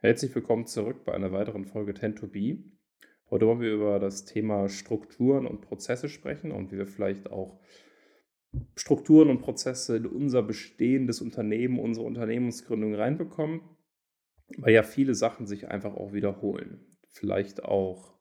Herzlich 0.00 0.32
willkommen 0.32 0.64
zurück 0.64 1.04
bei 1.04 1.12
einer 1.12 1.32
weiteren 1.32 1.64
Folge 1.64 1.92
10 1.92 2.14
Heute 3.30 3.46
wollen 3.48 3.60
wir 3.60 3.74
über 3.74 3.98
das 3.98 4.24
Thema 4.24 4.68
Strukturen 4.68 5.44
und 5.44 5.60
Prozesse 5.60 6.08
sprechen 6.08 6.52
und 6.52 6.70
wie 6.70 6.78
wir 6.78 6.86
vielleicht 6.86 7.32
auch 7.32 7.58
Strukturen 8.76 9.28
und 9.28 9.40
Prozesse 9.40 9.96
in 9.96 10.06
unser 10.06 10.44
bestehendes 10.44 11.20
Unternehmen, 11.20 11.80
unsere 11.80 12.06
Unternehmensgründung 12.06 12.94
reinbekommen, 12.94 13.60
weil 14.56 14.72
ja 14.72 14.84
viele 14.84 15.16
Sachen 15.16 15.48
sich 15.48 15.66
einfach 15.66 15.96
auch 15.96 16.12
wiederholen. 16.12 16.96
Vielleicht 17.08 17.64
auch 17.64 18.14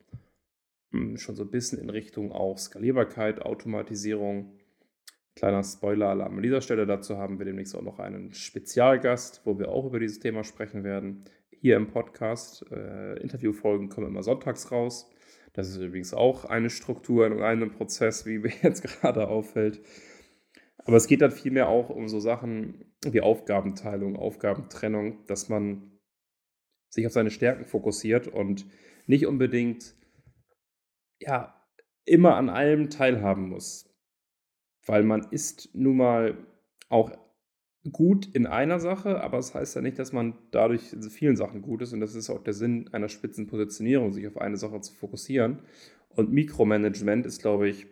hm, 0.90 1.18
schon 1.18 1.36
so 1.36 1.44
ein 1.44 1.52
bisschen 1.52 1.78
in 1.78 1.92
Richtung 1.92 2.32
auch 2.32 2.58
Skalierbarkeit, 2.58 3.44
Automatisierung. 3.44 4.58
Kleiner 5.36 5.64
Spoiler-Alarm 5.64 6.38
an 6.38 6.42
dieser 6.42 6.62
Stelle. 6.62 6.88
Dazu 6.88 7.18
haben 7.18 7.38
wir 7.38 7.46
demnächst 7.46 7.76
auch 7.76 7.84
noch 7.84 8.00
einen 8.00 8.34
Spezialgast, 8.34 9.42
wo 9.46 9.60
wir 9.60 9.70
auch 9.70 9.86
über 9.86 10.00
dieses 10.00 10.18
Thema 10.18 10.44
sprechen 10.44 10.84
werden. 10.84 11.26
Hier 11.60 11.76
im 11.76 11.88
Podcast. 11.88 12.64
Äh, 12.72 13.20
Interviewfolgen 13.20 13.90
kommen 13.90 14.08
immer 14.08 14.22
sonntags 14.22 14.72
raus. 14.72 15.10
Das 15.54 15.70
ist 15.70 15.78
übrigens 15.78 16.14
auch 16.14 16.46
eine 16.46 16.70
Struktur 16.70 17.26
in 17.26 17.42
einem 17.42 17.72
Prozess, 17.72 18.28
wie 18.28 18.38
mir 18.40 18.54
jetzt 18.62 18.84
gerade 18.84 19.28
auffällt. 19.28 19.82
Aber 20.78 20.98
es 20.98 21.08
geht 21.08 21.22
dann 21.22 21.32
vielmehr 21.32 21.68
auch 21.68 21.90
um 21.90 22.08
so 22.08 22.20
Sachen 22.20 22.86
wie 23.04 23.22
Aufgabenteilung, 23.22 24.18
Aufgabentrennung, 24.18 25.26
dass 25.26 25.50
man 25.50 26.00
sich 26.90 27.08
auf 27.08 27.12
seine 27.12 27.32
Stärken 27.32 27.66
fokussiert 27.66 28.28
und 28.28 28.68
nicht 29.08 29.26
unbedingt 29.26 29.96
ja, 31.20 31.60
immer 32.06 32.36
an 32.36 32.50
allem 32.50 32.92
teilhaben 32.92 33.50
muss. 33.50 33.90
Weil 34.86 35.04
man 35.04 35.28
ist 35.32 35.74
nun 35.74 35.98
mal 35.98 36.38
auch 36.88 37.12
gut 37.92 38.28
in 38.34 38.46
einer 38.46 38.80
Sache, 38.80 39.22
aber 39.22 39.38
es 39.38 39.48
das 39.48 39.56
heißt 39.56 39.76
ja 39.78 39.82
nicht, 39.82 40.00
dass 40.00 40.14
man 40.14 40.36
dadurch 40.52 40.94
in 40.94 41.02
vielen 41.04 41.36
Sachen 41.36 41.62
gut 41.62 41.82
ist. 41.82 41.94
Und 41.94 42.00
das 42.00 42.16
ist 42.16 42.30
auch 42.30 42.44
der 42.44 42.54
Sinn 42.54 42.90
einer 42.92 43.10
Spitzenpositionierung, 43.10 44.14
sich 44.14 44.28
auf 44.28 44.38
eine 44.38 44.58
Sache 44.58 44.82
zu 44.82 44.94
fokussieren. 44.94 45.60
Und 46.10 46.32
Mikromanagement 46.32 47.26
ist, 47.26 47.42
glaube 47.42 47.70
ich, 47.70 47.88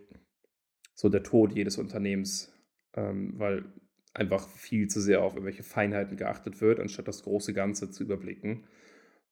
so 0.93 1.09
der 1.09 1.23
Tod 1.23 1.53
jedes 1.53 1.77
Unternehmens, 1.77 2.53
ähm, 2.95 3.33
weil 3.37 3.65
einfach 4.13 4.47
viel 4.47 4.87
zu 4.87 5.01
sehr 5.01 5.21
auf 5.21 5.33
irgendwelche 5.33 5.63
Feinheiten 5.63 6.17
geachtet 6.17 6.61
wird, 6.61 6.79
anstatt 6.79 7.07
das 7.07 7.23
große 7.23 7.53
Ganze 7.53 7.91
zu 7.91 8.03
überblicken. 8.03 8.63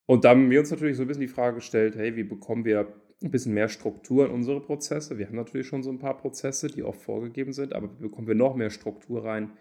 Und 0.06 0.26
da 0.26 0.32
haben 0.32 0.50
wir 0.50 0.60
uns 0.60 0.72
natürlich 0.72 0.98
so 0.98 1.04
ein 1.04 1.08
bisschen 1.08 1.22
die 1.22 1.28
Frage 1.28 1.56
gestellt, 1.56 1.96
hey, 1.96 2.16
wie 2.16 2.24
bekommen 2.24 2.66
wir 2.66 2.94
ein 3.24 3.32
bisschen 3.32 3.54
mehr 3.54 3.70
Struktur 3.70 4.26
in 4.26 4.32
unsere 4.32 4.60
Prozesse? 4.60 5.18
Wir 5.18 5.28
haben 5.28 5.38
natürlich 5.38 5.68
schon 5.68 5.82
so 5.82 5.90
ein 5.90 6.00
paar 6.00 6.18
Prozesse, 6.18 6.68
die 6.68 6.84
auch 6.84 6.96
vorgegeben 6.96 7.54
sind, 7.54 7.74
aber 7.74 7.90
wie 7.98 8.04
bekommen 8.04 8.28
wir 8.28 8.36
noch 8.36 8.56
mehr 8.56 8.70
Struktur 8.70 9.24
rein? 9.24 9.52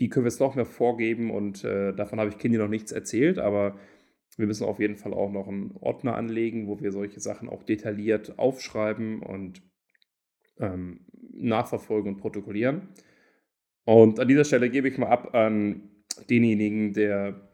Wie 0.00 0.08
können 0.08 0.24
wir 0.24 0.28
es 0.28 0.40
noch 0.40 0.54
mehr 0.54 0.64
vorgeben? 0.64 1.30
Und 1.30 1.62
äh, 1.62 1.92
davon 1.92 2.18
habe 2.18 2.30
ich 2.30 2.38
Kindi 2.38 2.56
noch 2.56 2.68
nichts 2.68 2.90
erzählt, 2.90 3.38
aber 3.38 3.78
wir 4.38 4.46
müssen 4.46 4.64
auf 4.64 4.80
jeden 4.80 4.96
Fall 4.96 5.12
auch 5.12 5.30
noch 5.30 5.46
einen 5.46 5.76
Ordner 5.78 6.16
anlegen, 6.16 6.68
wo 6.68 6.80
wir 6.80 6.90
solche 6.90 7.20
Sachen 7.20 7.50
auch 7.50 7.62
detailliert 7.64 8.38
aufschreiben 8.38 9.22
und 9.22 9.60
ähm, 10.58 11.00
nachverfolgen 11.34 12.14
und 12.14 12.16
protokollieren. 12.18 12.88
Und 13.84 14.18
an 14.20 14.28
dieser 14.28 14.44
Stelle 14.44 14.70
gebe 14.70 14.88
ich 14.88 14.96
mal 14.96 15.08
ab 15.08 15.34
an 15.34 15.90
denjenigen, 16.30 16.94
der 16.94 17.50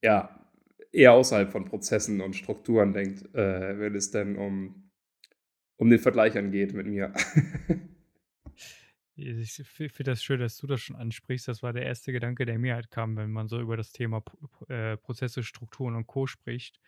ja 0.00 0.48
eher 0.92 1.14
außerhalb 1.14 1.50
von 1.50 1.64
Prozessen 1.64 2.20
und 2.20 2.36
Strukturen 2.36 2.92
denkt, 2.92 3.34
äh, 3.34 3.80
wenn 3.80 3.96
es 3.96 4.12
denn 4.12 4.36
um, 4.36 4.92
um 5.76 5.90
den 5.90 5.98
Vergleich 5.98 6.38
angeht 6.38 6.72
mit 6.72 6.86
mir. 6.86 7.12
Ich 9.16 9.52
finde 9.52 10.10
das 10.10 10.24
schön, 10.24 10.40
dass 10.40 10.56
du 10.56 10.66
das 10.66 10.80
schon 10.80 10.96
ansprichst. 10.96 11.46
Das 11.46 11.62
war 11.62 11.72
der 11.72 11.84
erste 11.84 12.12
Gedanke, 12.12 12.46
der 12.46 12.58
mir 12.58 12.74
halt 12.74 12.90
kam, 12.90 13.16
wenn 13.16 13.30
man 13.30 13.46
so 13.46 13.60
über 13.60 13.76
das 13.76 13.92
Thema 13.92 14.22
äh, 14.68 14.96
Prozesse, 14.96 15.42
Strukturen 15.42 15.94
und 15.94 16.06
Co. 16.06 16.26
spricht. 16.26 16.80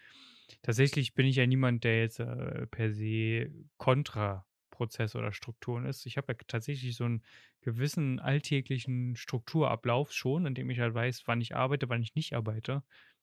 Tatsächlich 0.63 1.15
bin 1.15 1.27
ich 1.27 1.37
ja 1.37 1.47
niemand, 1.47 1.85
der 1.85 2.01
jetzt 2.01 2.19
äh, 2.19 2.67
per 2.67 2.93
se 2.93 3.51
kontra 3.77 4.45
Prozesse 4.71 5.19
oder 5.19 5.33
Strukturen 5.33 5.87
ist. 5.87 6.05
Ich 6.07 6.17
habe 6.17 6.33
ja 6.33 6.39
tatsächlich 6.47 6.97
so 6.97 7.05
einen 7.05 7.23
gewissen 7.61 8.19
alltäglichen 8.19 9.17
Strukturablauf 9.17 10.13
schon, 10.13 10.47
in 10.47 10.55
dem 10.55 10.69
ich 10.71 10.81
halt 10.81 10.95
weiß, 10.95 11.23
wann 11.27 11.41
ich 11.41 11.55
arbeite, 11.57 11.89
wann 11.89 12.03
ich 12.03 12.15
nicht 12.15 12.35
arbeite. 12.35 12.83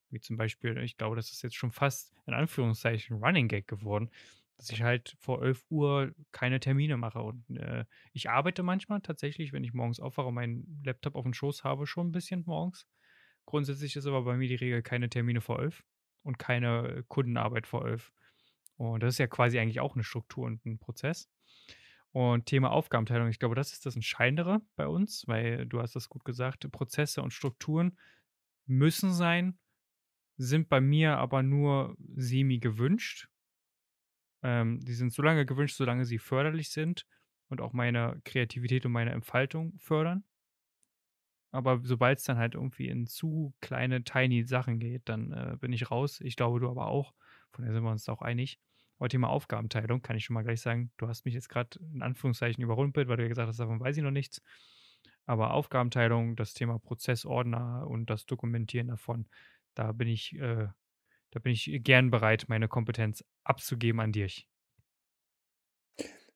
Wie 0.09 0.19
zum 0.19 0.38
Beispiel, 0.38 0.78
ich 0.79 0.97
glaube, 0.97 1.16
das 1.16 1.31
ist 1.31 1.44
jetzt 1.44 1.55
schon 1.55 1.72
fast 1.72 2.13
in 2.25 2.33
Anführungszeichen 2.33 3.17
Running 3.17 3.47
Gag 3.47 3.67
geworden, 3.67 4.09
dass 4.58 4.69
ich 4.69 4.81
halt 4.84 5.16
vor 5.19 5.44
11 5.44 5.66
Uhr 5.69 6.14
keine 6.31 6.59
Termine 6.59 6.97
mache. 6.97 7.22
Und 7.22 7.50
äh, 7.58 7.86
ich 8.14 8.30
arbeite 8.30 8.64
manchmal 8.64 9.02
tatsächlich, 9.02 9.53
wenn 9.53 9.64
ich 9.64 9.74
morgens 9.74 10.00
aufwache 10.00 10.28
und 10.28 10.36
meinen 10.36 10.81
Laptop 10.84 11.16
auf 11.16 11.24
dem 11.24 11.34
Schoß 11.34 11.64
habe, 11.64 11.88
schon 11.88 12.08
ein 12.08 12.12
bisschen 12.12 12.44
morgens. 12.46 12.88
Grundsätzlich 13.46 13.96
ist 13.96 14.06
aber 14.06 14.24
bei 14.24 14.38
mir 14.38 14.47
die 14.47 14.56
Regel 14.56 14.81
keine 14.81 15.09
Termine 15.09 15.41
vor 15.41 15.59
11 15.59 15.84
und 16.24 16.40
keine 16.40 17.03
Kundenarbeit 17.08 17.68
vor 17.68 17.86
11. 17.86 18.12
Und 18.78 19.03
das 19.03 19.16
ist 19.16 19.19
ja 19.19 19.28
quasi 19.28 19.59
eigentlich 19.59 19.80
auch 19.80 19.96
eine 19.96 20.03
Struktur 20.03 20.46
und 20.46 20.66
ein 20.66 20.80
Prozess. 20.80 21.30
Und 22.12 22.46
Thema 22.46 22.72
Aufgabenteilung, 22.72 23.28
ich 23.28 23.40
glaube, 23.40 23.56
das 23.56 23.74
ist 23.74 23.85
das 23.85 23.96
Entscheidendere 23.96 24.62
bei 24.75 24.88
uns, 24.88 25.28
weil 25.28 25.66
du 25.66 25.81
hast 25.81 25.96
das 25.96 26.09
gut 26.09 26.24
gesagt, 26.24 26.72
Prozesse 26.72 27.24
und 27.24 27.34
Strukturen 27.34 27.97
müssen 28.66 29.12
sein, 29.12 29.58
sind 30.38 30.70
bei 30.70 30.80
mir 30.80 31.18
aber 31.18 31.44
nur 31.44 31.96
semi 32.16 32.59
gewünscht. 32.59 33.30
Ähm, 34.43 34.79
die 34.81 34.93
sind 34.93 35.13
so 35.13 35.21
lange 35.21 35.45
gewünscht, 35.45 35.77
solange 35.77 36.05
sie 36.05 36.19
förderlich 36.19 36.69
sind 36.69 37.05
und 37.49 37.61
auch 37.61 37.73
meine 37.73 38.21
Kreativität 38.25 38.85
und 38.85 38.91
meine 38.91 39.11
Entfaltung 39.11 39.73
fördern. 39.77 40.23
Aber 41.51 41.79
sobald 41.83 42.17
es 42.17 42.25
dann 42.25 42.37
halt 42.37 42.55
irgendwie 42.55 42.87
in 42.87 43.05
zu 43.05 43.53
kleine, 43.61 44.03
tiny 44.03 44.43
Sachen 44.43 44.79
geht, 44.79 45.07
dann 45.07 45.31
äh, 45.31 45.57
bin 45.59 45.71
ich 45.71 45.91
raus. 45.91 46.19
Ich 46.19 46.35
glaube, 46.35 46.59
du 46.59 46.69
aber 46.69 46.87
auch. 46.87 47.13
Von 47.51 47.63
daher 47.63 47.75
sind 47.75 47.83
wir 47.83 47.91
uns 47.91 48.09
auch 48.09 48.23
einig. 48.23 48.59
Aber 48.97 49.07
Thema 49.07 49.29
Aufgabenteilung 49.29 50.01
kann 50.01 50.17
ich 50.17 50.25
schon 50.25 50.33
mal 50.33 50.43
gleich 50.43 50.61
sagen. 50.61 50.91
Du 50.97 51.07
hast 51.07 51.25
mich 51.25 51.35
jetzt 51.35 51.49
gerade 51.49 51.79
in 51.93 52.01
Anführungszeichen 52.01 52.63
überrumpelt, 52.63 53.07
weil 53.07 53.17
du 53.17 53.23
ja 53.23 53.29
gesagt 53.29 53.47
hast, 53.47 53.59
davon 53.59 53.79
weiß 53.79 53.97
ich 53.97 54.03
noch 54.03 54.11
nichts. 54.11 54.41
Aber 55.25 55.53
Aufgabenteilung, 55.53 56.35
das 56.35 56.55
Thema 56.55 56.79
Prozessordner 56.79 57.85
und 57.87 58.09
das 58.09 58.25
Dokumentieren 58.25 58.87
davon, 58.87 59.27
da 59.75 59.91
bin 59.91 60.07
ich, 60.07 60.35
äh, 60.39 60.67
da 61.31 61.39
bin 61.39 61.53
ich 61.53 61.69
gern 61.83 62.09
bereit, 62.09 62.45
meine 62.47 62.67
Kompetenz 62.67 63.23
abzugeben 63.43 63.99
an 63.99 64.11
dich. 64.11 64.47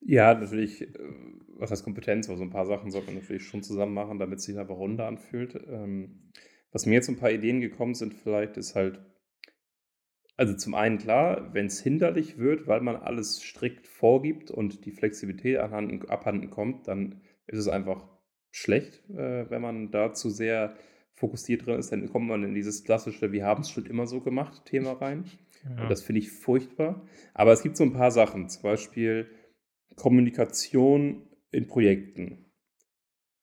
Ja, 0.00 0.34
natürlich, 0.34 0.82
äh, 0.82 0.88
was 1.56 1.70
heißt 1.70 1.84
Kompetenz, 1.84 2.28
aber 2.28 2.38
so 2.38 2.44
ein 2.44 2.50
paar 2.50 2.66
Sachen 2.66 2.90
sollte 2.90 3.08
man 3.08 3.16
natürlich 3.16 3.46
schon 3.46 3.62
zusammen 3.62 3.94
machen, 3.94 4.18
damit 4.18 4.38
es 4.38 4.44
sich 4.44 4.58
einfach 4.58 4.76
runter 4.76 5.06
anfühlt. 5.06 5.54
Ähm, 5.68 6.30
was 6.70 6.86
mir 6.86 6.94
jetzt 6.94 7.08
ein 7.08 7.18
paar 7.18 7.32
Ideen 7.32 7.60
gekommen 7.60 7.94
sind, 7.94 8.14
vielleicht 8.14 8.56
ist 8.56 8.74
halt, 8.74 9.00
also 10.36 10.54
zum 10.54 10.74
einen 10.74 10.98
klar, 10.98 11.52
wenn 11.52 11.66
es 11.66 11.80
hinderlich 11.80 12.38
wird, 12.38 12.68
weil 12.68 12.80
man 12.80 12.96
alles 12.96 13.42
strikt 13.42 13.86
vorgibt 13.88 14.50
und 14.50 14.84
die 14.84 14.92
Flexibilität 14.92 15.58
abhanden, 15.58 16.08
abhanden 16.08 16.50
kommt, 16.50 16.86
dann 16.86 17.22
ist 17.46 17.58
es 17.58 17.68
einfach 17.68 18.08
schlecht, 18.50 19.08
äh, 19.10 19.50
wenn 19.50 19.62
man 19.62 19.90
da 19.90 20.12
zu 20.12 20.30
sehr 20.30 20.76
fokussiert 21.18 21.66
drin 21.66 21.78
ist, 21.78 21.90
dann 21.90 22.08
kommt 22.08 22.28
man 22.28 22.44
in 22.44 22.54
dieses 22.54 22.84
klassische, 22.84 23.32
wir 23.32 23.44
haben 23.44 23.62
es 23.62 23.70
schon 23.70 23.86
immer 23.86 24.06
so 24.06 24.20
gemacht, 24.20 24.64
Thema 24.64 24.92
rein. 24.92 25.24
Ja. 25.64 25.82
Und 25.82 25.90
das 25.90 26.02
finde 26.02 26.20
ich 26.20 26.30
furchtbar. 26.30 27.04
Aber 27.34 27.52
es 27.52 27.62
gibt 27.62 27.76
so 27.76 27.84
ein 27.84 27.92
paar 27.92 28.10
Sachen, 28.10 28.48
zum 28.48 28.62
Beispiel 28.62 29.28
Kommunikation 29.96 31.28
in 31.50 31.66
Projekten, 31.66 32.46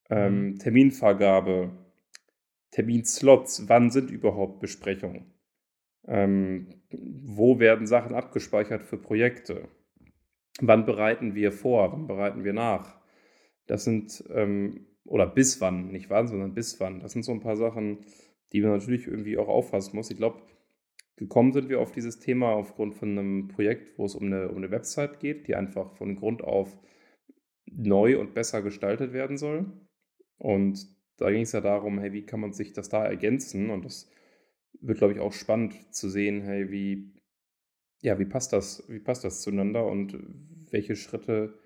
ähm, 0.10 0.52
mhm. 0.52 0.60
Terminvergabe, 0.60 1.72
Terminslots, 2.72 3.68
wann 3.68 3.92
sind 3.92 4.10
überhaupt 4.10 4.60
Besprechungen? 4.60 5.34
Ähm, 6.08 6.82
wo 6.92 7.60
werden 7.60 7.88
Sachen 7.88 8.16
abgespeichert 8.16 8.84
für 8.84 8.98
Projekte? 8.98 9.68
Wann 10.62 10.86
bereiten 10.86 11.36
wir 11.36 11.52
vor? 11.52 11.92
Wann 11.92 12.08
bereiten 12.08 12.44
wir 12.44 12.54
nach? 12.54 13.02
Das 13.68 13.84
sind 13.84 14.24
ähm, 14.30 14.88
oder 15.06 15.28
bis 15.28 15.62
wann, 15.62 15.92
nicht 15.92 16.10
wann, 16.10 16.28
sondern 16.28 16.54
bis 16.54 16.80
wann. 16.80 17.00
Das 17.00 17.14
sind 17.14 17.24
so 17.24 17.32
ein 17.32 17.40
paar 17.40 17.58
Sachen, 17.58 18.00
die 18.52 18.62
man 18.62 18.72
natürlich 18.72 19.08
irgendwie 19.08 19.38
auch 19.38 19.48
auffassen 19.48 19.96
muss. 19.96 20.12
Ich 20.12 20.18
glaube, 20.18 20.42
gekommen 21.16 21.54
sind 21.54 21.70
wir 21.70 21.80
auf 21.80 21.92
dieses 21.92 22.20
Thema 22.20 22.54
aufgrund 22.54 22.96
von 22.96 23.18
einem 23.18 23.48
Projekt, 23.48 23.98
wo 23.98 24.06
es 24.06 24.16
um 24.16 24.26
eine, 24.26 24.50
um 24.50 24.58
eine 24.58 24.72
Website 24.72 25.20
geht, 25.20 25.48
die 25.48 25.56
einfach 25.56 25.92
von 25.94 26.16
Grund 26.16 26.44
auf 26.44 26.78
neu 27.66 28.20
und 28.20 28.34
besser 28.34 28.62
gestaltet 28.62 29.14
werden 29.14 29.38
soll. 29.38 29.72
Und 30.38 30.88
da 31.18 31.32
ging 31.32 31.42
es 31.42 31.54
ja 31.54 31.62
darum, 31.62 32.00
hey, 32.00 32.12
wie 32.12 32.26
kann 32.26 32.40
man 32.40 32.54
sich 32.54 32.74
das 32.74 32.90
da 32.90 33.06
ergänzen? 33.06 33.70
Und 33.70 33.86
das 33.86 34.10
wird, 34.82 34.98
glaube 34.98 35.14
ich, 35.14 35.20
auch 35.20 35.34
spannend 35.34 35.94
zu 35.94 36.10
sehen, 36.10 36.42
hey, 36.42 36.70
wie, 36.72 37.14
ja, 38.02 38.20
wie 38.20 38.26
passt 38.26 38.54
das, 38.54 38.84
wie 38.90 39.00
passt 39.00 39.24
das 39.24 39.42
zueinander 39.42 39.86
und 39.86 40.18
welche 40.72 40.96
Schritte 40.96 41.58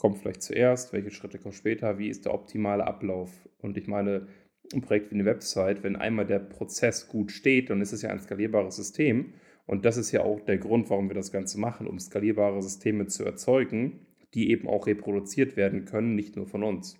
kommt 0.00 0.18
vielleicht 0.18 0.42
zuerst, 0.42 0.94
welche 0.94 1.10
Schritte 1.10 1.38
kommen 1.38 1.52
später, 1.52 1.98
wie 1.98 2.08
ist 2.08 2.24
der 2.24 2.32
optimale 2.32 2.86
Ablauf. 2.86 3.30
Und 3.58 3.76
ich 3.76 3.86
meine, 3.86 4.26
ein 4.72 4.80
Projekt 4.80 5.10
wie 5.10 5.16
eine 5.16 5.26
Website, 5.26 5.82
wenn 5.82 5.94
einmal 5.94 6.26
der 6.26 6.38
Prozess 6.38 7.06
gut 7.06 7.30
steht, 7.30 7.68
dann 7.68 7.82
ist 7.82 7.92
es 7.92 8.00
ja 8.00 8.08
ein 8.08 8.18
skalierbares 8.18 8.76
System. 8.76 9.34
Und 9.66 9.84
das 9.84 9.98
ist 9.98 10.10
ja 10.10 10.22
auch 10.22 10.40
der 10.40 10.56
Grund, 10.56 10.88
warum 10.88 11.08
wir 11.08 11.14
das 11.14 11.32
Ganze 11.32 11.60
machen, 11.60 11.86
um 11.86 11.98
skalierbare 11.98 12.62
Systeme 12.62 13.08
zu 13.08 13.24
erzeugen, 13.24 14.06
die 14.32 14.50
eben 14.50 14.68
auch 14.68 14.86
reproduziert 14.86 15.56
werden 15.56 15.84
können, 15.84 16.14
nicht 16.14 16.34
nur 16.34 16.46
von 16.46 16.64
uns. 16.64 16.98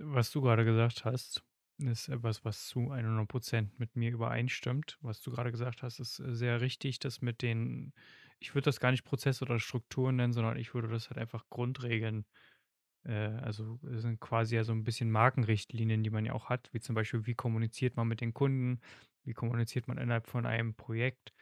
Was 0.00 0.30
du 0.30 0.40
gerade 0.40 0.64
gesagt 0.64 1.04
hast, 1.04 1.44
ist 1.78 2.08
etwas, 2.08 2.44
was 2.44 2.66
zu 2.66 2.80
100% 2.80 3.68
mit 3.76 3.94
mir 3.94 4.10
übereinstimmt. 4.10 4.98
Was 5.02 5.20
du 5.20 5.30
gerade 5.30 5.50
gesagt 5.50 5.82
hast, 5.82 6.00
ist 6.00 6.18
äh, 6.20 6.34
sehr 6.34 6.60
richtig, 6.62 6.98
das 6.98 7.20
mit 7.20 7.42
den 7.42 7.92
ich 8.42 8.54
würde 8.54 8.66
das 8.66 8.80
gar 8.80 8.90
nicht 8.90 9.04
Prozesse 9.04 9.44
oder 9.44 9.58
Strukturen 9.60 10.16
nennen, 10.16 10.32
sondern 10.32 10.56
ich 10.58 10.74
würde 10.74 10.88
das 10.88 11.10
halt 11.10 11.18
einfach 11.18 11.44
Grundregeln 11.50 12.26
äh, 13.04 13.12
also, 13.42 13.80
es 13.92 14.02
sind 14.02 14.20
quasi 14.20 14.56
ja 14.56 14.64
so 14.64 14.72
ein 14.72 14.84
bisschen 14.84 15.10
Markenrichtlinien, 15.10 16.02
die 16.04 16.10
man 16.10 16.24
ja 16.24 16.32
auch 16.34 16.48
hat, 16.50 16.70
wie 16.72 16.80
zum 16.80 16.94
Beispiel, 16.94 17.26
wie 17.26 17.34
kommuniziert 17.34 17.96
man 17.96 18.08
mit 18.08 18.20
den 18.20 18.34
Kunden, 18.34 18.80
wie 19.24 19.34
kommuniziert 19.34 19.88
man 19.88 19.98
innerhalb 19.98 20.26
von 20.28 20.46
einem 20.46 20.74
Projekt, 20.74 21.32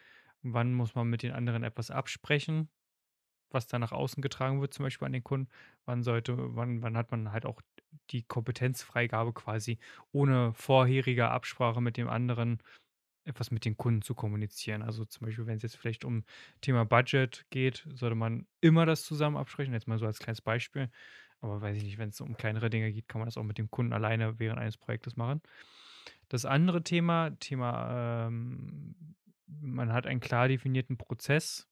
wann 0.42 0.74
muss 0.74 0.94
man 0.94 1.08
mit 1.10 1.22
den 1.22 1.32
anderen 1.32 1.64
etwas 1.64 1.90
absprechen 1.90 2.70
was 3.50 3.66
da 3.66 3.78
nach 3.78 3.92
außen 3.92 4.22
getragen 4.22 4.60
wird, 4.60 4.74
zum 4.74 4.84
Beispiel 4.84 5.06
an 5.06 5.12
den 5.12 5.24
Kunden. 5.24 5.48
Wann 5.84 6.02
sollte, 6.02 6.36
wann, 6.56 6.82
wann 6.82 6.96
hat 6.96 7.10
man 7.10 7.32
halt 7.32 7.46
auch 7.46 7.60
die 8.10 8.22
Kompetenzfreigabe 8.22 9.32
quasi, 9.32 9.78
ohne 10.12 10.52
vorherige 10.54 11.28
Absprache 11.30 11.80
mit 11.80 11.96
dem 11.96 12.08
anderen 12.08 12.62
etwas 13.24 13.50
mit 13.50 13.64
den 13.64 13.76
Kunden 13.76 14.02
zu 14.02 14.14
kommunizieren. 14.14 14.82
Also 14.82 15.04
zum 15.04 15.26
Beispiel, 15.26 15.46
wenn 15.46 15.56
es 15.56 15.62
jetzt 15.62 15.76
vielleicht 15.76 16.04
um 16.04 16.24
Thema 16.60 16.84
Budget 16.84 17.46
geht, 17.50 17.86
sollte 17.94 18.16
man 18.16 18.46
immer 18.60 18.86
das 18.86 19.04
zusammen 19.04 19.36
absprechen. 19.36 19.74
Jetzt 19.74 19.88
mal 19.88 19.98
so 19.98 20.06
als 20.06 20.18
kleines 20.18 20.40
Beispiel. 20.42 20.90
Aber 21.40 21.60
weiß 21.62 21.76
ich 21.76 21.84
nicht, 21.84 21.98
wenn 21.98 22.10
es 22.10 22.20
um 22.20 22.36
kleinere 22.36 22.70
Dinge 22.70 22.92
geht, 22.92 23.08
kann 23.08 23.20
man 23.20 23.26
das 23.26 23.36
auch 23.36 23.42
mit 23.44 23.58
dem 23.58 23.70
Kunden 23.70 23.92
alleine 23.92 24.38
während 24.38 24.58
eines 24.60 24.76
Projektes 24.76 25.16
machen. 25.16 25.40
Das 26.28 26.44
andere 26.44 26.82
Thema, 26.82 27.30
Thema, 27.40 28.26
ähm, 28.28 29.16
man 29.46 29.92
hat 29.92 30.06
einen 30.06 30.20
klar 30.20 30.48
definierten 30.48 30.96
Prozess, 30.96 31.68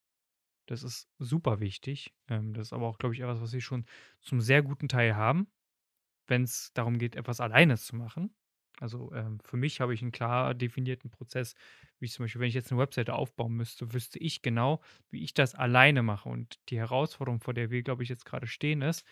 das 0.66 0.82
ist 0.82 1.08
super 1.18 1.60
wichtig. 1.60 2.14
Ähm, 2.28 2.54
das 2.54 2.68
ist 2.68 2.72
aber 2.72 2.86
auch, 2.86 2.98
glaube 2.98 3.14
ich, 3.14 3.20
etwas, 3.20 3.40
was 3.40 3.50
sie 3.50 3.60
schon 3.62 3.86
zum 4.20 4.40
sehr 4.40 4.62
guten 4.62 4.88
Teil 4.88 5.16
haben, 5.16 5.48
wenn 6.28 6.44
es 6.44 6.72
darum 6.74 6.98
geht, 6.98 7.16
etwas 7.16 7.40
alleine 7.40 7.78
zu 7.78 7.96
machen. 7.96 8.34
Also 8.80 9.12
ähm, 9.12 9.38
für 9.40 9.56
mich 9.56 9.80
habe 9.80 9.92
ich 9.94 10.02
einen 10.02 10.12
klar 10.12 10.54
definierten 10.54 11.10
Prozess, 11.10 11.54
wie 11.98 12.06
ich 12.06 12.12
zum 12.12 12.24
Beispiel, 12.24 12.40
wenn 12.40 12.48
ich 12.48 12.54
jetzt 12.54 12.70
eine 12.70 12.80
Webseite 12.80 13.14
aufbauen 13.14 13.54
müsste, 13.54 13.92
wüsste 13.92 14.18
ich 14.20 14.42
genau, 14.42 14.80
wie 15.10 15.22
ich 15.24 15.34
das 15.34 15.54
alleine 15.54 16.02
mache. 16.02 16.28
Und 16.28 16.58
die 16.68 16.78
Herausforderung, 16.78 17.40
vor 17.40 17.54
der 17.54 17.70
wir, 17.70 17.82
glaube 17.82 18.02
ich, 18.04 18.08
jetzt 18.08 18.24
gerade 18.24 18.46
stehen, 18.46 18.82
ist, 18.82 19.04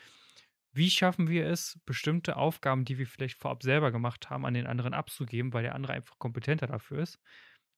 wie 0.73 0.91
schaffen 0.91 1.29
wir 1.29 1.47
es, 1.47 1.81
bestimmte 1.87 2.37
Aufgaben, 2.37 2.85
die 2.85 2.99
wir 2.99 3.07
vielleicht 3.07 3.39
vorab 3.39 3.63
selber 3.63 3.91
gemacht 3.93 4.31
haben, 4.31 4.45
an 4.45 4.55
den 4.55 4.67
anderen 4.67 4.95
abzugeben, 4.95 5.53
weil 5.53 5.63
der 5.63 5.75
andere 5.75 5.95
einfach 5.95 6.19
kompetenter 6.19 6.67
dafür 6.67 7.01
ist? 7.01 7.19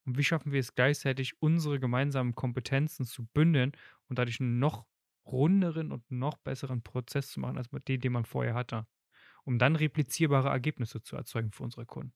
Und 0.05 0.19
wie 0.19 0.25
schaffen 0.25 0.53
wir 0.53 0.61
es 0.61 0.75
gleichzeitig, 0.75 1.41
unsere 1.41 1.79
gemeinsamen 1.81 2.35
Kompetenzen 2.35 3.05
zu 3.07 3.27
bündeln 3.27 3.73
und 4.09 4.19
dadurch 4.19 4.41
einen 4.41 4.59
noch 4.59 4.87
runderen 5.27 5.93
und 5.93 6.11
noch 6.11 6.39
besseren 6.39 6.83
Prozess 6.83 7.31
zu 7.31 7.41
machen, 7.41 7.59
als 7.59 7.69
dem, 7.71 8.01
den 8.01 8.13
man 8.13 8.25
vorher 8.25 8.55
hatte, 8.55 8.87
um 9.45 9.59
dann 9.59 9.77
replizierbare 9.77 10.49
Ergebnisse 10.49 11.03
zu 11.03 11.17
erzeugen 11.17 11.53
für 11.53 11.65
unsere 11.65 11.87
Kunden. 11.87 12.13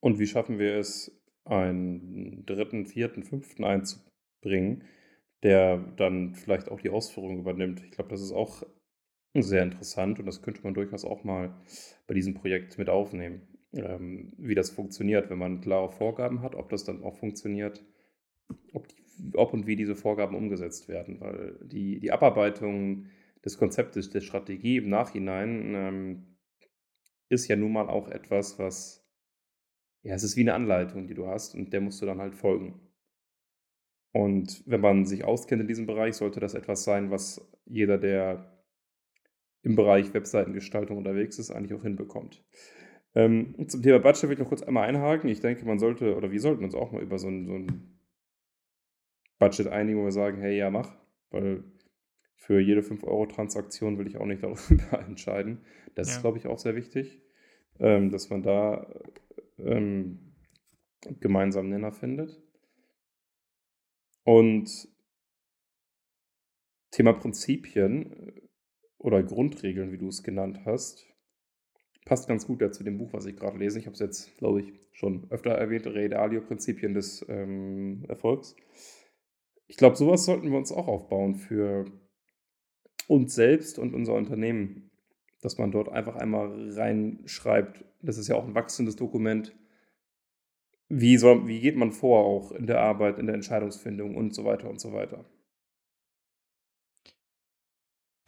Und 0.00 0.18
wie 0.18 0.26
schaffen 0.26 0.58
wir 0.58 0.76
es, 0.76 1.12
einen 1.44 2.44
dritten, 2.44 2.86
vierten, 2.86 3.24
fünften 3.24 3.64
einzubringen, 3.64 4.84
der 5.42 5.78
dann 5.96 6.34
vielleicht 6.34 6.68
auch 6.68 6.80
die 6.80 6.90
Ausführung 6.90 7.38
übernimmt? 7.38 7.82
Ich 7.84 7.92
glaube, 7.92 8.10
das 8.10 8.20
ist 8.20 8.32
auch 8.32 8.62
sehr 9.34 9.62
interessant 9.62 10.18
und 10.18 10.26
das 10.26 10.42
könnte 10.42 10.62
man 10.62 10.74
durchaus 10.74 11.04
auch 11.04 11.24
mal 11.24 11.54
bei 12.06 12.14
diesem 12.14 12.34
Projekt 12.34 12.78
mit 12.78 12.88
aufnehmen 12.88 13.48
ähm, 13.72 14.32
wie 14.38 14.54
das 14.54 14.70
funktioniert, 14.70 15.30
wenn 15.30 15.38
man 15.38 15.60
klare 15.60 15.90
Vorgaben 15.90 16.42
hat, 16.42 16.54
ob 16.54 16.70
das 16.70 16.84
dann 16.84 17.02
auch 17.02 17.16
funktioniert, 17.16 17.84
ob, 18.72 18.88
die, 18.88 18.96
ob 19.34 19.52
und 19.52 19.66
wie 19.66 19.76
diese 19.76 19.96
Vorgaben 19.96 20.36
umgesetzt 20.36 20.88
werden. 20.88 21.20
Weil 21.20 21.58
die, 21.62 22.00
die 22.00 22.10
Abarbeitung 22.10 23.06
des 23.44 23.58
Konzeptes, 23.58 24.10
der 24.10 24.20
Strategie 24.20 24.78
im 24.78 24.88
Nachhinein 24.88 25.74
ähm, 25.74 26.38
ist 27.28 27.48
ja 27.48 27.56
nun 27.56 27.72
mal 27.72 27.88
auch 27.88 28.08
etwas, 28.08 28.58
was, 28.58 29.06
ja, 30.02 30.14
es 30.14 30.22
ist 30.22 30.36
wie 30.36 30.42
eine 30.42 30.54
Anleitung, 30.54 31.06
die 31.06 31.14
du 31.14 31.26
hast 31.26 31.54
und 31.54 31.72
der 31.72 31.80
musst 31.80 32.00
du 32.02 32.06
dann 32.06 32.20
halt 32.20 32.34
folgen. 32.34 32.80
Und 34.12 34.62
wenn 34.66 34.80
man 34.80 35.04
sich 35.04 35.24
auskennt 35.24 35.60
in 35.60 35.68
diesem 35.68 35.86
Bereich, 35.86 36.16
sollte 36.16 36.40
das 36.40 36.54
etwas 36.54 36.84
sein, 36.84 37.10
was 37.10 37.52
jeder, 37.66 37.98
der 37.98 38.58
im 39.62 39.76
Bereich 39.76 40.14
Webseitengestaltung 40.14 40.96
unterwegs 40.96 41.38
ist, 41.38 41.50
eigentlich 41.50 41.74
auch 41.74 41.82
hinbekommt. 41.82 42.42
Ähm, 43.14 43.54
zum 43.68 43.82
Thema 43.82 43.98
Budget 43.98 44.24
will 44.24 44.32
ich 44.32 44.38
noch 44.38 44.48
kurz 44.48 44.62
einmal 44.62 44.88
einhaken. 44.88 45.28
Ich 45.28 45.40
denke, 45.40 45.66
man 45.66 45.78
sollte, 45.78 46.16
oder 46.16 46.30
wir 46.30 46.40
sollten 46.40 46.64
uns 46.64 46.74
auch 46.74 46.92
mal 46.92 47.02
über 47.02 47.18
so 47.18 47.28
ein, 47.28 47.46
so 47.46 47.54
ein 47.54 47.98
Budget 49.38 49.66
einigen, 49.68 49.98
wo 49.98 50.04
wir 50.04 50.12
sagen, 50.12 50.40
hey, 50.40 50.56
ja, 50.56 50.70
mach. 50.70 50.96
Weil 51.30 51.64
für 52.38 52.60
jede 52.60 52.82
5-Euro-Transaktion 52.82 53.98
will 53.98 54.06
ich 54.06 54.16
auch 54.16 54.24
nicht 54.24 54.42
darüber 54.44 55.00
entscheiden. 55.06 55.60
Das 55.94 56.08
ja. 56.08 56.14
ist, 56.14 56.20
glaube 56.22 56.38
ich, 56.38 56.46
auch 56.46 56.58
sehr 56.58 56.76
wichtig, 56.76 57.20
ähm, 57.80 58.10
dass 58.10 58.30
man 58.30 58.42
da 58.42 58.86
ähm, 59.58 60.32
gemeinsam 61.20 61.68
Nenner 61.68 61.92
findet. 61.92 62.40
Und 64.22 64.88
Thema 66.92 67.12
Prinzipien 67.12 68.12
äh, 68.12 68.40
oder 68.98 69.22
Grundregeln, 69.22 69.92
wie 69.92 69.98
du 69.98 70.08
es 70.08 70.22
genannt 70.22 70.60
hast, 70.64 71.06
passt 72.04 72.28
ganz 72.28 72.46
gut 72.46 72.62
ja 72.62 72.70
zu 72.70 72.84
dem 72.84 72.98
Buch, 72.98 73.12
was 73.12 73.26
ich 73.26 73.36
gerade 73.36 73.58
lese. 73.58 73.78
Ich 73.78 73.86
habe 73.86 73.94
es 73.94 74.00
jetzt, 74.00 74.38
glaube 74.38 74.62
ich, 74.62 74.72
schon 74.92 75.26
öfter 75.30 75.50
erwähnt, 75.50 75.86
Realio-Prinzipien 75.86 76.94
des 76.94 77.26
ähm, 77.28 78.04
Erfolgs. 78.08 78.56
Ich 79.66 79.76
glaube, 79.76 79.96
sowas 79.96 80.24
sollten 80.24 80.50
wir 80.50 80.56
uns 80.56 80.72
auch 80.72 80.88
aufbauen 80.88 81.34
für 81.34 81.84
uns 83.08 83.34
selbst 83.34 83.78
und 83.80 83.94
unser 83.94 84.14
Unternehmen, 84.14 84.90
dass 85.40 85.58
man 85.58 85.72
dort 85.72 85.88
einfach 85.88 86.14
einmal 86.14 86.70
reinschreibt. 86.70 87.84
Das 88.02 88.18
ist 88.18 88.28
ja 88.28 88.36
auch 88.36 88.46
ein 88.46 88.54
wachsendes 88.54 88.94
Dokument. 88.94 89.56
Wie, 90.88 91.16
soll, 91.16 91.48
wie 91.48 91.60
geht 91.60 91.76
man 91.76 91.90
vor, 91.90 92.24
auch 92.24 92.52
in 92.52 92.66
der 92.66 92.80
Arbeit, 92.80 93.18
in 93.18 93.26
der 93.26 93.34
Entscheidungsfindung 93.34 94.14
und 94.14 94.34
so 94.34 94.44
weiter 94.44 94.70
und 94.70 94.80
so 94.80 94.92
weiter. 94.92 95.24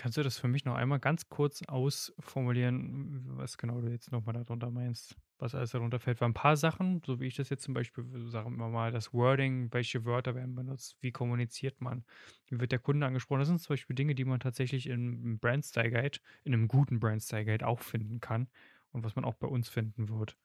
Kannst 0.00 0.16
du 0.16 0.22
das 0.22 0.38
für 0.38 0.48
mich 0.48 0.64
noch 0.64 0.76
einmal 0.76 0.98
ganz 0.98 1.28
kurz 1.28 1.62
ausformulieren, 1.64 3.36
was 3.36 3.58
genau 3.58 3.82
du 3.82 3.88
jetzt 3.88 4.10
nochmal 4.10 4.32
darunter 4.32 4.70
meinst? 4.70 5.14
Was 5.38 5.54
alles 5.54 5.72
darunter 5.72 6.00
fällt? 6.00 6.22
Weil 6.22 6.30
ein 6.30 6.34
paar 6.34 6.56
Sachen, 6.56 7.02
so 7.04 7.20
wie 7.20 7.26
ich 7.26 7.34
das 7.34 7.50
jetzt 7.50 7.64
zum 7.64 7.74
Beispiel, 7.74 8.06
sagen 8.30 8.56
wir 8.56 8.68
mal, 8.70 8.92
das 8.92 9.12
Wording, 9.12 9.70
welche 9.74 10.06
Wörter 10.06 10.34
werden 10.34 10.54
benutzt, 10.54 10.96
wie 11.02 11.12
kommuniziert 11.12 11.82
man, 11.82 12.06
wie 12.46 12.58
wird 12.60 12.72
der 12.72 12.78
Kunde 12.78 13.04
angesprochen? 13.06 13.40
Das 13.40 13.48
sind 13.48 13.60
zum 13.60 13.74
Beispiel 13.74 13.94
Dinge, 13.94 14.14
die 14.14 14.24
man 14.24 14.40
tatsächlich 14.40 14.86
im 14.86 15.38
Brand 15.38 15.66
Style 15.66 15.90
Guide, 15.90 16.18
in 16.44 16.54
einem 16.54 16.66
guten 16.66 16.98
Brand 16.98 17.22
Style 17.22 17.44
Guide 17.44 17.66
auch 17.66 17.80
finden 17.80 18.20
kann 18.20 18.48
und 18.92 19.04
was 19.04 19.16
man 19.16 19.26
auch 19.26 19.34
bei 19.34 19.48
uns 19.48 19.68
finden 19.68 20.08
wird. 20.08 20.38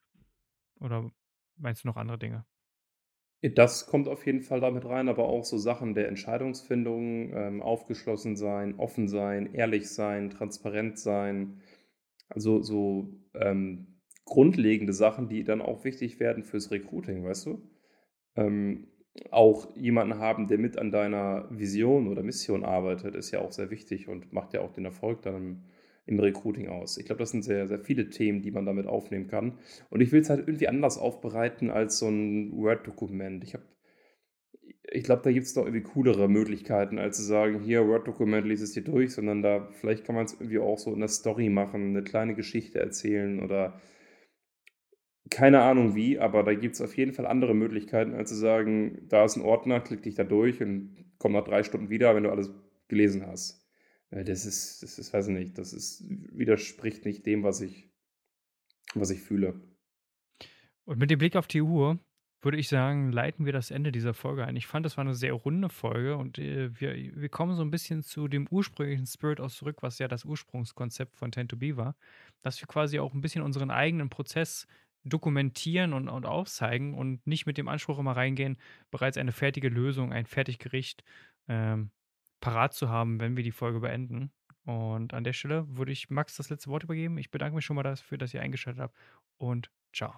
Oder 0.80 1.12
meinst 1.58 1.84
du 1.84 1.88
noch 1.88 1.98
andere 1.98 2.20
Dinge? 2.20 2.46
Das 3.54 3.86
kommt 3.86 4.08
auf 4.08 4.26
jeden 4.26 4.42
Fall 4.42 4.60
damit 4.60 4.86
rein, 4.86 5.10
aber 5.10 5.28
auch 5.28 5.44
so 5.44 5.58
Sachen 5.58 5.94
der 5.94 6.08
Entscheidungsfindung, 6.08 7.34
ähm, 7.34 7.62
aufgeschlossen 7.62 8.36
sein, 8.36 8.76
offen 8.80 9.08
sein, 9.08 9.54
ehrlich 9.54 9.90
sein, 9.90 10.30
transparent 10.30 10.98
sein. 10.98 11.62
Also 12.30 12.62
so 12.62 13.10
ähm, 13.36 14.00
grundlegende 14.24 14.94
Sachen, 14.94 15.30
die 15.30 15.44
dann 15.44 15.62
auch 15.62 15.84
wichtig 15.84 16.20
werden 16.20 16.44
fürs 16.44 16.72
Recruiting, 16.72 17.24
weißt 17.24 17.46
du? 17.48 17.70
Ähm, 18.36 18.88
auch 19.32 19.76
jemanden 19.76 20.18
haben, 20.18 20.48
der 20.48 20.58
mit 20.58 20.78
an 20.78 20.92
deiner 20.92 21.48
Vision 21.52 22.08
oder 22.08 22.24
Mission 22.24 22.66
arbeitet, 22.66 23.16
ist 23.16 23.32
ja 23.32 23.40
auch 23.40 23.52
sehr 23.52 23.70
wichtig 23.70 24.08
und 24.08 24.34
macht 24.34 24.54
ja 24.54 24.62
auch 24.62 24.72
den 24.72 24.86
Erfolg 24.86 25.22
dann 25.22 25.66
im, 26.06 26.20
Recruiting 26.20 26.70
aus. 26.70 26.98
Ich 26.98 27.06
glaube, 27.06 27.20
das 27.20 27.32
sind 27.32 27.44
sehr, 27.44 27.68
sehr 27.68 27.80
viele 27.80 28.10
Themen, 28.10 28.42
die 28.42 28.52
man 28.52 28.66
damit 28.66 28.88
aufnehmen 28.88 29.28
kann. 29.28 29.60
Und 29.90 30.02
ich 30.02 30.12
will 30.12 30.22
es 30.22 30.30
halt 30.30 30.48
irgendwie 30.48 30.68
anders 30.68 30.98
aufbereiten 30.98 31.70
als 31.70 32.00
so 32.00 32.08
ein 32.08 32.52
Word-Dokument. 32.52 33.44
Ich 33.44 33.54
habe 33.54 33.64
ich 34.92 35.04
glaube, 35.04 35.24
da 35.24 35.32
gibt 35.32 35.48
es 35.48 35.54
doch 35.54 35.66
irgendwie 35.66 35.84
coolere 35.84 36.30
Möglichkeiten, 36.30 37.00
als 37.00 37.18
zu 37.18 37.24
sagen, 37.24 37.60
hier, 37.60 37.88
Word-Dokument, 37.88 38.46
lese 38.46 38.64
es 38.64 38.74
dir 38.74 38.84
durch, 38.84 39.14
sondern 39.14 39.42
da, 39.42 39.68
vielleicht 39.72 40.06
kann 40.06 40.16
man 40.16 40.26
es 40.26 40.34
irgendwie 40.34 40.60
auch 40.60 40.78
so 40.78 40.94
in 40.94 41.00
der 41.00 41.10
Story 41.10 41.50
machen, 41.50 41.90
eine 41.90 42.04
kleine 42.04 42.36
Geschichte 42.36 42.80
erzählen 42.80 43.42
oder 43.42 43.82
keine 45.30 45.62
Ahnung 45.62 45.96
wie, 45.96 46.20
aber 46.20 46.44
da 46.44 46.54
gibt 46.54 46.76
es 46.76 46.82
auf 46.82 46.96
jeden 46.96 47.14
Fall 47.14 47.26
andere 47.26 47.56
Möglichkeiten, 47.56 48.14
als 48.14 48.30
zu 48.30 48.36
sagen, 48.36 49.08
da 49.10 49.26
ist 49.26 49.36
ein 49.38 49.42
Ordner, 49.42 49.80
klick 49.80 50.04
dich 50.04 50.16
da 50.16 50.24
durch 50.24 50.62
und 50.62 50.96
komm 51.18 51.34
nach 51.34 51.44
drei 51.44 51.64
Stunden 51.64 51.90
wieder, 51.90 52.16
wenn 52.16 52.24
du 52.24 52.30
alles 52.30 52.52
gelesen 52.88 53.26
hast. 53.26 53.65
Das 54.24 54.46
ist, 54.46 54.82
das 54.82 54.98
ist, 54.98 55.14
weiß 55.14 55.28
ich 55.28 55.34
nicht, 55.34 55.58
das 55.58 55.74
ist, 55.74 56.04
widerspricht 56.08 57.04
nicht 57.06 57.26
dem, 57.26 57.44
was 57.44 57.60
ich, 57.60 57.92
was 58.94 59.10
ich 59.10 59.22
fühle. 59.22 59.60
Und 60.86 61.00
mit 61.00 61.10
dem 61.10 61.20
Blick 61.20 61.36
auf 61.36 61.48
die 61.48 61.62
Uhr 61.62 62.00
würde 62.42 62.58
ich 62.58 62.70
sagen, 62.70 63.12
leiten 63.12 63.46
wir 63.46 63.52
das 63.52 63.72
Ende 63.72 63.92
dieser 63.92 64.14
Folge 64.14 64.46
ein. 64.46 64.56
Ich 64.56 64.68
fand, 64.68 64.86
das 64.86 64.98
war 64.98 65.04
eine 65.04 65.16
sehr 65.16 65.34
runde 65.34 65.68
Folge 65.68 66.16
und 66.16 66.38
äh, 66.38 66.80
wir, 66.80 66.96
wir 66.96 67.30
kommen 67.30 67.56
so 67.56 67.64
ein 67.64 67.72
bisschen 67.72 68.04
zu 68.04 68.28
dem 68.28 68.48
ursprünglichen 68.48 69.08
Spirit 69.08 69.42
aus 69.42 69.56
zurück, 69.56 69.78
was 69.82 70.00
ja 70.00 70.08
das 70.08 70.24
Ursprungskonzept 70.24 71.18
von 71.18 71.32
Tend 71.32 71.50
to 71.50 71.58
Be 71.58 71.76
war, 71.76 71.96
dass 72.42 72.62
wir 72.62 72.68
quasi 72.68 73.00
auch 73.00 73.14
ein 73.14 73.22
bisschen 73.22 73.42
unseren 73.42 73.72
eigenen 73.72 74.10
Prozess 74.10 74.68
dokumentieren 75.04 75.94
und, 75.94 76.08
und 76.08 76.26
aufzeigen 76.26 76.94
und 76.94 77.26
nicht 77.26 77.48
mit 77.48 77.58
dem 77.58 77.68
Anspruch 77.68 78.00
immer 78.00 78.16
reingehen, 78.16 78.58
bereits 78.92 79.18
eine 79.18 79.32
fertige 79.32 79.70
Lösung, 79.70 80.14
ein 80.14 80.26
Fertiggericht 80.26 81.04
ähm, 81.48 81.90
parat 82.40 82.74
zu 82.74 82.90
haben, 82.90 83.20
wenn 83.20 83.38
wir 83.38 83.44
die 83.44 83.52
Folge 83.52 83.80
beenden. 83.80 84.32
Und 84.66 85.14
an 85.14 85.24
der 85.24 85.34
Stelle 85.34 85.66
würde 85.78 85.92
ich 85.92 86.10
Max 86.10 86.38
das 86.38 86.50
letzte 86.50 86.72
Wort 86.72 86.84
übergeben. 86.84 87.20
Ich 87.20 87.30
bedanke 87.30 87.56
mich 87.56 87.66
schon 87.66 87.76
mal 87.76 87.84
dafür, 87.84 88.18
dass 88.18 88.34
ihr 88.34 88.42
eingeschaltet 88.42 88.82
habt 88.82 88.96
und 89.38 89.70
ciao. 89.94 90.14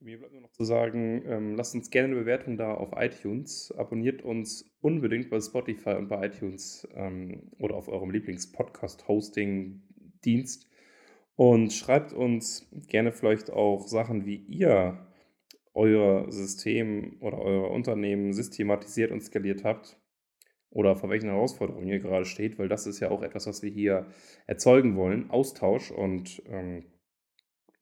Mir 0.00 0.18
bleibt 0.18 0.32
nur 0.32 0.42
noch 0.42 0.50
zu 0.50 0.64
sagen, 0.64 1.22
ähm, 1.26 1.54
lasst 1.54 1.76
uns 1.76 1.90
gerne 1.90 2.08
eine 2.08 2.16
Bewertung 2.16 2.56
da 2.56 2.74
auf 2.74 2.90
iTunes. 2.96 3.72
Abonniert 3.78 4.22
uns 4.22 4.74
unbedingt 4.80 5.30
bei 5.30 5.40
Spotify 5.40 5.90
und 5.90 6.08
bei 6.08 6.26
iTunes 6.26 6.88
ähm, 6.94 7.52
oder 7.60 7.76
auf 7.76 7.86
eurem 7.86 8.10
Lieblings-Podcast-Hosting-Dienst. 8.10 10.68
Und 11.36 11.72
schreibt 11.72 12.12
uns 12.12 12.68
gerne 12.88 13.12
vielleicht 13.12 13.50
auch 13.50 13.86
Sachen, 13.86 14.26
wie 14.26 14.34
ihr 14.36 15.06
euer 15.72 16.32
System 16.32 17.18
oder 17.20 17.38
euer 17.38 17.70
Unternehmen 17.70 18.32
systematisiert 18.32 19.12
und 19.12 19.22
skaliert 19.22 19.62
habt 19.62 20.01
oder 20.72 20.96
vor 20.96 21.10
welchen 21.10 21.28
Herausforderungen 21.28 21.86
ihr 21.86 22.00
gerade 22.00 22.24
steht, 22.24 22.58
weil 22.58 22.68
das 22.68 22.86
ist 22.86 23.00
ja 23.00 23.10
auch 23.10 23.22
etwas, 23.22 23.46
was 23.46 23.62
wir 23.62 23.70
hier 23.70 24.06
erzeugen 24.46 24.96
wollen. 24.96 25.28
Austausch 25.30 25.90
und 25.90 26.42
ähm, 26.46 26.86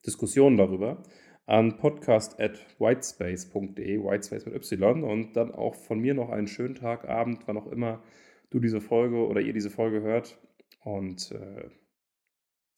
Diskussionen 0.07 0.57
darüber 0.57 1.03
an 1.47 1.77
podcast.whitespace.de, 1.79 4.05
whitespace 4.05 4.47
mit 4.47 4.55
Y 4.55 5.05
und 5.05 5.37
dann 5.37 5.53
auch 5.53 5.75
von 5.75 5.99
mir 5.99 6.15
noch 6.15 6.31
einen 6.31 6.47
schönen 6.47 6.77
Tag, 6.77 7.09
Abend, 7.09 7.43
wann 7.47 7.59
auch 7.59 7.67
immer 7.67 8.03
du 8.51 8.61
diese 8.61 8.81
Folge 8.81 9.27
oder 9.27 9.41
ihr 9.41 9.53
diese 9.53 9.71
Folge 9.71 10.01
hört 10.03 10.39
und 10.85 11.33
äh, 11.33 11.69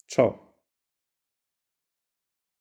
ciao. 0.07 0.52